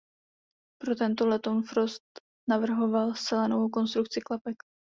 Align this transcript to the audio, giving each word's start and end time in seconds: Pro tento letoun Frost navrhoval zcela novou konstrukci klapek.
Pro 0.81 0.93
tento 1.01 1.23
letoun 1.31 1.59
Frost 1.69 2.03
navrhoval 2.49 3.15
zcela 3.15 3.47
novou 3.47 3.69
konstrukci 3.69 4.21
klapek. 4.21 4.55